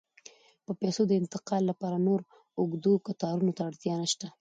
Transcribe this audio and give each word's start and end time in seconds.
د 0.67 0.67
پیسو 0.79 1.01
د 1.07 1.11
انتقال 1.21 1.61
لپاره 1.71 1.97
نور 2.07 2.19
اوږدو 2.59 2.93
کتارونو 3.07 3.51
ته 3.57 3.61
اړتیا 3.69 3.93
نشته. 4.03 4.27